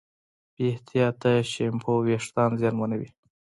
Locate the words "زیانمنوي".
2.59-3.09